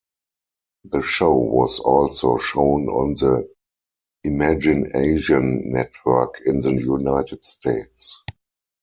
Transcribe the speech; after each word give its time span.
The 0.85 1.03
show 1.03 1.35
was 1.35 1.77
also 1.77 2.35
shown 2.37 2.87
on 2.87 3.13
the 3.13 3.47
ImaginAsian 4.25 5.65
network 5.65 6.39
in 6.43 6.59
the 6.61 6.73
United 6.73 7.43
States. 7.45 8.23